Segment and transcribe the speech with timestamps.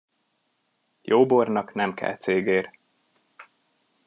[1.03, 2.79] Jó bornak nem kell cégér.